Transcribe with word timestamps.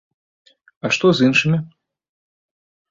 А 0.87 0.91
што 0.95 1.07
з 1.19 1.31
іншымі? 1.31 1.59